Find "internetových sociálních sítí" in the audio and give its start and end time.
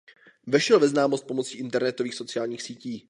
1.57-2.99